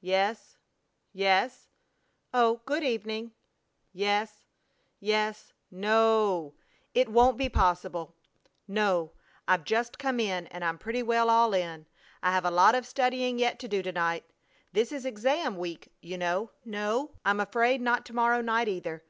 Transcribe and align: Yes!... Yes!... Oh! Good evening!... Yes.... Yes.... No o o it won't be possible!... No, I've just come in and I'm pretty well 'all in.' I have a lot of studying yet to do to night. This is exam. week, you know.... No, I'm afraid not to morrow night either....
Yes!... 0.00 0.56
Yes!... 1.12 1.68
Oh! 2.32 2.62
Good 2.64 2.82
evening!... 2.82 3.32
Yes.... 3.92 4.46
Yes.... 5.00 5.52
No 5.70 6.00
o 6.00 6.30
o 6.30 6.54
it 6.94 7.10
won't 7.10 7.36
be 7.36 7.50
possible!... 7.50 8.14
No, 8.66 9.12
I've 9.46 9.64
just 9.64 9.98
come 9.98 10.18
in 10.18 10.46
and 10.46 10.64
I'm 10.64 10.78
pretty 10.78 11.02
well 11.02 11.28
'all 11.28 11.52
in.' 11.52 11.84
I 12.22 12.32
have 12.32 12.46
a 12.46 12.50
lot 12.50 12.74
of 12.74 12.86
studying 12.86 13.38
yet 13.38 13.58
to 13.58 13.68
do 13.68 13.82
to 13.82 13.92
night. 13.92 14.24
This 14.72 14.92
is 14.92 15.04
exam. 15.04 15.58
week, 15.58 15.92
you 16.00 16.16
know.... 16.16 16.52
No, 16.64 17.10
I'm 17.22 17.38
afraid 17.38 17.82
not 17.82 18.06
to 18.06 18.14
morrow 18.14 18.40
night 18.40 18.68
either.... 18.68 19.02